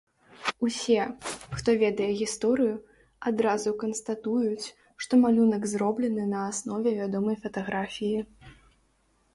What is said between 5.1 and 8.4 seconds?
малюнак зроблены на аснове вядомай фатаграфіі.